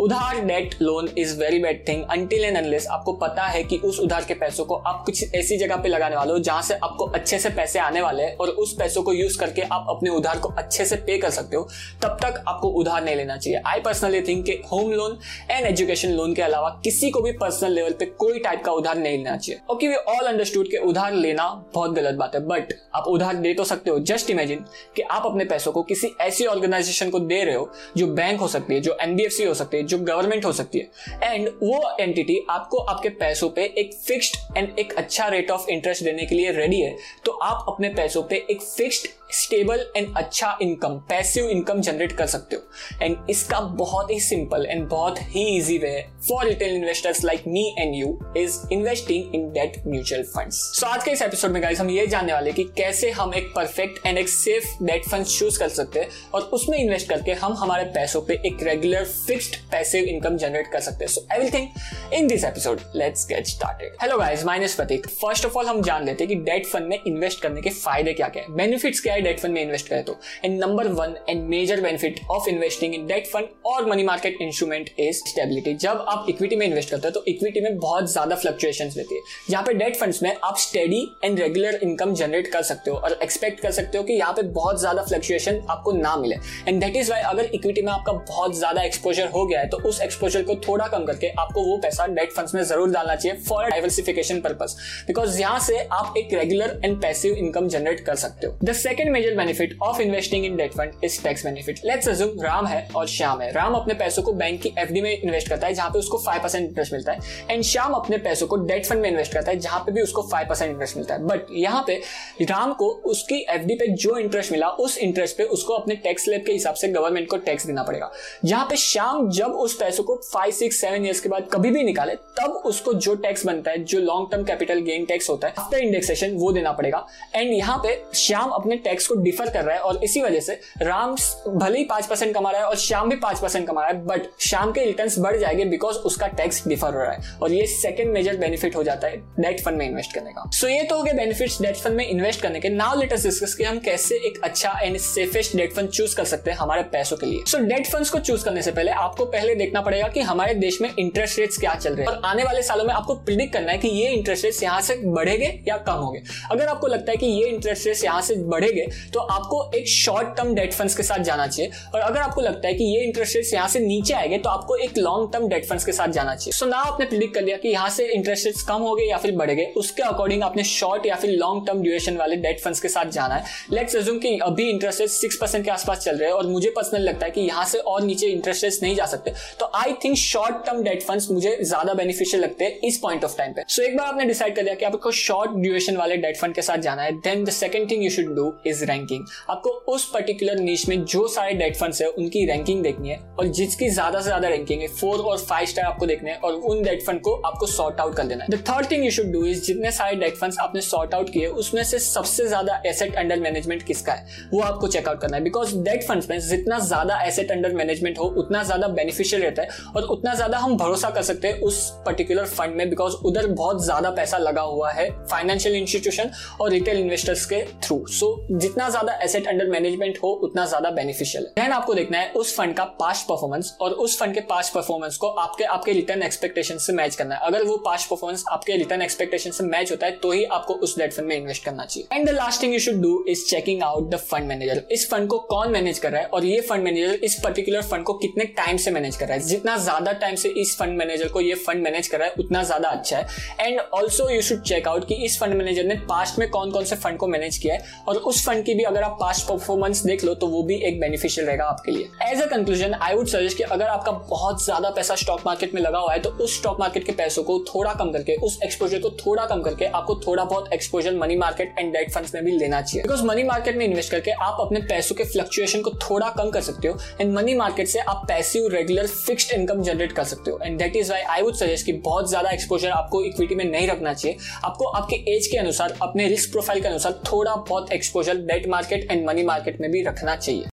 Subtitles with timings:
[0.00, 3.98] उधार debt loan is very bad thing until and unless आपको पता है कि उस
[4.00, 7.04] उधार के पैसों को आप कुछ ऐसी जगह पे लगाने वाले हो जहाँ से आपको
[7.08, 10.38] अच्छे से पैसे आने वाले हैं और उस पैसों को यूज़ करके आप अपने उधार
[10.38, 11.68] को अच्छे से पे कर सकते हो,
[12.02, 15.18] तब तक आपको उधार नहीं लेना चाहिए। आई पर्सनली थिंक कि home loan
[15.50, 18.98] and education loan के अलावा किसी को भी पर्सनल लेवल पे कोई टाइप का उधार
[18.98, 22.72] नहीं लेना चाहिए। ओके वी ऑल अंडरस्टूड के उधार लेना बहुत गलत बात है बट
[22.94, 24.64] आप उधार दे तो सकते हो। जस्ट इमेजिन
[24.96, 28.48] कि आप अपने पैसों को किसी ऐसी ऑर्गेनाइजेशन को दे रहे हो जो बैंक हो
[28.48, 32.38] सकती है, जो एनबीएफसी हो सकती है जो गवर्नमेंट हो सकती है। एंड वो एंटिटी
[32.50, 36.52] आपको आपके पैसों पे एक फिक्स्ड एंड एक अच्छा रेट ऑफ़ इंटरेस्ट देने के लिए
[36.52, 41.80] रेडी है। तो आप अपने पैसों पे एक फिक्स्ड स्टेबल एंड अच्छा इनकम पैसिव इनकम
[41.80, 42.62] जनरेट कर सकते हो।
[43.02, 47.74] एंड इसका बहुत ही सिंपल एंड बहुत ही easy way for retail investors like me
[47.78, 51.80] and you is investing in debt mutual funds so आज के इस एपिसोड में गाइस
[51.80, 55.58] हम ये जानने वाले कि कैसे हम एक परफेक्ट एंड एक सेफ़ डेट फंड चूज़
[55.58, 60.04] कर सकते हैं और उसमें इन्वेस्ट करके हम हमारे पैसों पे एक regular fixed passive
[60.04, 61.68] income generate कर सकते हैं। So everything
[62.12, 66.06] in this episode let's get started hello guys is Prateek first of all हम जान
[66.06, 69.14] लेते हैं कि डेट फंड में इन्वेस्ट करने के फ़ायदे क्या क्या है। बेनिफिट्स क्या
[69.14, 69.19] है?
[69.20, 73.06] डेट फंड में इन्वेस्ट करें तो। And number one and major benefit of investing in
[73.06, 77.12] debt fund और money market instrument is stability जब आप इक्विटी में इन्वेस्ट करते हो
[77.12, 81.00] तो इक्विटी में बहुत ज़्यादा फ्लक्चुएशन रहती है। जहाँ पे डेट फंड्स में आप steady
[81.24, 84.42] and regular income generate कर सकते हो और एक्सपेक्ट कर सकते हो कि यहाँ पे
[84.52, 86.36] बहुत ज़्यादा फ्लक्चुएशन आपको ना मिले।
[86.68, 89.76] एंड दैट इज़ वाई अगर इक्विटी में आपका बहुत ज़्यादा एक्सपोजर हो गया है तो
[89.88, 93.38] उस एक्सपोजर को थोड़ा कम करके आपको वो पैसा डेट फंड्स में ज़रूर डालना चाहिए
[93.40, 98.46] फॉर डाइवर्सिफिकेशन पर्पज बिकॉज़ यहाँ से आप एक regular and passive income generate कर सकते
[98.46, 102.42] हो। The second major benefit of investing in debt fund is tax benefit let's assume
[102.42, 105.66] Ram है और श्याम है। राम अपने पैसों को बैंक की एफडी में इन्वेस्ट करता
[105.66, 107.18] है, जहाँ पे उसको फाइव परसेंट इंटरेस्ट मिलता है।
[107.50, 110.22] एंड श्याम अपने पैसों को डेट फंड में इन्वेस्ट करता है, जहाँ पे भी उसको
[110.22, 112.00] फाइव परसेंट इंटरेस्ट मिलता है। बट यहाँ पे
[112.42, 116.44] राम को उसकी एफडी पे जो इंटरेस्ट मिला, उस इंटरेस्ट पे उसको अपने टैक्स स्लैब
[116.46, 118.10] के हिसाब से गवर्नमेंट को टैक्स देना पड़ेगा।
[118.44, 121.82] जहाँ पे श्याम जब उस पैसों को फाइव सिक्स सेवन ईयर्स के बाद कभी भी
[121.82, 125.54] निकाले, तब उसको जो टैक्स बनता है, जो long term capital gain tax होता है
[125.58, 129.76] आफ्टर इंडेक्सेशन वो देना पड़ेगा। एंड यहाँ पे श्याम अपने टैक्स को डिफर कर रहा
[129.76, 131.14] है और इसी वजह से राम
[131.48, 134.04] भले ही पाँच परसेंट कमा रहा है और श्याम भी पाँच परसेंट कमा रहा है
[134.06, 137.66] बट श्याम के रिटर्न बढ़ जाएँगे बिकॉज़ उसका टैक्स डिफर हो रहा है और ये
[137.66, 140.82] सेकंड मेजर बेनिफिट हो जाता है डेट फंड में इन्वेस्ट करने का। सो so ये
[140.82, 143.78] तो हो गए बेनिफिट्स डेट फंड में इन्वेस्ट करने के। नाउ लेटेस्ट डिस्कस कि हम
[143.78, 147.44] कैसे एक अच्छा and safest debt fund choose कर सकते हैं हमारे पैसों के लिए।
[147.46, 150.80] सो डेट फंड्स को चूज़ करने से पहले आपको पहले देखना पड़ेगा कि हमारे देश
[150.80, 153.72] में इंटरेस्ट रेट्स क्या चल रहे हैं। और आने वाले सालों में आपको प्रिडिक्ट करना
[153.72, 157.16] है कि ये इंटरेस्ट रेट्स यहाँ से बढ़ेंगे या कम होंगे। अगर आपको लगता है
[157.16, 161.02] कि ये इंटरेस्ट रेट्स यहाँ से बढ़ेंगे तो आपको एक शॉर्ट टर्म डेट फंड्स के
[161.02, 164.14] साथ जाना चाहिए। और अगर आपको लगता है कि ये इंटरेस्ट रेट्स यहाँ से नीचे
[164.14, 167.06] आएँगे तो आपको एक लॉन्ग टर्म डेट फंड्स के साथ जाना चाहिए। सो ना आपने
[167.06, 170.02] प्रिडिक्ट कर लिया कि यहाँ से इंटरेस्ट रेट्स कम हो गए या फिर बढ़ेंगे उसके
[170.02, 173.44] अकॉर्डिंग आपने शॉर्ट या फिर लॉन्ग टर्म ड्यूरेशन वाले डेट फंड्स के साथ जाना है।
[173.72, 176.70] लेट्स अज्यूम कि अभी इंटरेस्ट रेट सिक्स परसेंट के आसपास चल रहे हैं और मुझे
[176.76, 179.92] पर्सनल लगता है कि यहाँ से और नीचे इंटरेस्ट रेट्स नहीं जा सकते। तो I
[180.04, 183.62] think short term debt funds मुझे ज़्यादा बेनिफिशियल लगते हैं इस पॉइंट ऑफ़ टाइम पे।
[183.68, 186.62] सो एक बार आपने डिसाइड कर लिया कि आपको शॉर्ट ड्यूरेशन वाले डेट फंड के
[186.62, 190.58] साथ जाना है then the second thing you should do is ranking आपको उस पर्टिकुलर
[190.60, 194.24] नीच में जो सारे डेट फंड्स है, उनकी रैंकिंग देखनी है और जिसकी ज़्यादा से
[194.24, 197.34] ज़्यादा रैंकिंग है फोर और फाइव स्टार आपको देखने हैं और उन डेट फंड को
[197.42, 200.16] आपको सॉर्ट आउट कर देना है। The third thing you should do is जितने सारे
[200.16, 204.26] डेट फंड्स आपने सॉर्ट आउट किए, उसमें से सबसे ज़्यादा एसेट अंडर मैनेजमेंट किसका है,
[204.52, 208.24] वो आपको चेकआउट करना है। बिकॉज़ डेट फंड्स में जितना ज़्यादा एसेट अंडर मैनेजमेंट हो,
[208.38, 212.46] उतना ज़्यादा बेनिफिशियल रहता है और उतना ज़्यादा हम भरोसा कर सकते हैं उस पर्टिकुलर
[212.46, 217.44] फंड में बिकॉज़ उधर बहुत ज़्यादा पैसा लगा हुआ है फाइनेंशियल इंस्टीट्यूशन और रिटेल इन्वेस्टर्स
[217.46, 218.28] के थ्रू सो
[218.60, 222.56] जितना ज़्यादा एसेट अंडर मैनेजमेंट हो, उतना ज़्यादा बेनिफिशियल है। देन आपको देखना है, उस
[222.56, 226.78] फंड का पास्ट परफॉर्मेंस और उस फंड के पास्ट परफॉर्मेंस को आपके आपके रिटर्न एक्सपेक्टेशन
[226.78, 230.12] से मैच करना है। अगर वो पास्ट परफॉर्मेंस आपके रिटर्न एक्सपेक्टेशन से मैच होता है
[230.18, 232.78] तो ही आपको उस डेट फंड में इन्वेस्ट करना चाहिए। And the last thing you
[232.80, 236.20] should do is checking out the fund manager इस फंड को कौन मैनेज कर रहा
[236.20, 239.36] है और ये फंड मैनेजर इस पर्टिकुलर फंड को कितने टाइम से मैनेज कर रहा
[239.36, 239.42] है?
[239.44, 242.62] जितना ज़्यादा टाइम से इस फंड मैनेजर को ये फंड मैनेज कर रहा है, उतना
[242.62, 243.26] ज़्यादा अच्छा है।
[243.60, 246.84] And also you should check out कि इस फंड मैनेजर ने पास्ट में कौन कौन
[246.84, 250.02] से फंड को मैनेज किया है और उस फंड की भी अगर आप पास्ट परफॉर्मेंस
[250.04, 253.26] देख लो तो वो भी एक बेनिफिशियल रहेगा आपके लिए। As a conclusion I would
[253.28, 256.56] suggest कि अगर आपका बहुत ज़्यादा पैसा स्टॉक मार्केट में लगा हुआ है तो उस
[256.58, 260.14] स्टॉक मार्केट के पैसों को थोड़ा कम करके, उस एक्सपोजर को थोड़ा कम करके आपको
[260.26, 263.76] थोड़ा बहुत exposure money market and debt funds में भी लेना चाहिए। बिकॉज़ मनी मार्केट
[263.76, 267.32] में इन्वेस्ट करके आप अपने पैसों के फ्लक्चुएशन को थोड़ा कम कर सकते हो एंड
[267.34, 271.12] मनी मार्केट से आप passive regular fixed income generate कर सकते हो। And that is
[271.12, 274.86] why I would suggest कि बहुत ज़्यादा एक्सपोजर आपको इक्विटी में नहीं रखना चाहिए। आपको
[274.86, 279.26] आपके एज के अनुसार, अपने रिस्क प्रोफ़ाइल के अनुसार थोड़ा बहुत exposure debt market and
[279.26, 280.64] money market में भी रखना चाहिए।